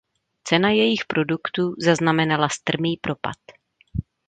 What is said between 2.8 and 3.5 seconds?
propad.